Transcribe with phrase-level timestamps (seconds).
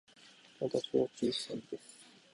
[0.59, 1.99] 私は小さいです。